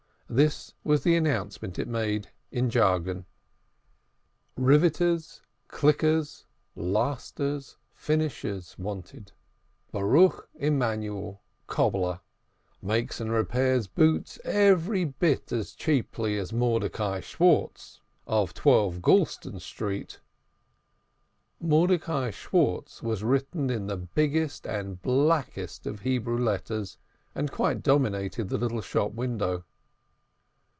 [0.33, 3.25] This was the announcement it made in jargon:
[4.55, 9.33] Riveters, Clickers, Lasters, Finishers, Wanted.
[9.91, 12.21] BARUCH EMANUEL, Cobbler.
[12.81, 14.39] Makes and Repairs Boots.
[14.45, 20.21] Every Bit as Cheaply as MORDECAI SCHWARTZ, of 12 Goulston Street.
[21.59, 26.97] Mordecai Schwartz was written in the biggest and blackest of Hebrew letters,
[27.35, 29.65] and quite dominated the little shop window.